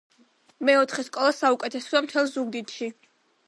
[0.69, 2.93] მეოთხე სკოლა საუკეთესოა მთელ ზუგდიდში